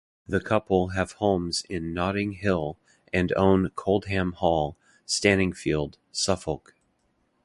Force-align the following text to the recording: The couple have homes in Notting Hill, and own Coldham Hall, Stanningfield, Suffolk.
The 0.27 0.39
couple 0.39 0.87
have 0.87 1.11
homes 1.11 1.61
in 1.69 1.93
Notting 1.93 2.31
Hill, 2.31 2.75
and 3.13 3.31
own 3.37 3.69
Coldham 3.75 4.31
Hall, 4.33 4.75
Stanningfield, 5.05 5.97
Suffolk. 6.11 6.73